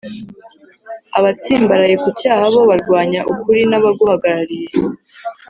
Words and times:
abatsimbaraye 1.17 1.95
ku 2.03 2.09
cyaha 2.19 2.43
bo 2.53 2.61
barwanya 2.69 3.19
ukuri 3.33 3.61
n’abaguhagarariye 3.69 4.67